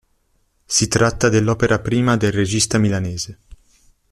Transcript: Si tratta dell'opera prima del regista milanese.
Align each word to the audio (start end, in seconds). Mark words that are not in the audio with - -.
Si 0.65 0.87
tratta 0.87 1.29
dell'opera 1.29 1.77
prima 1.77 2.17
del 2.17 2.31
regista 2.31 2.79
milanese. 2.79 3.37